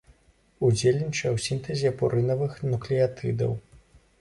[0.67, 3.55] Ўдзельнічае ў сінтэзе пурынавых нуклеатыдаў.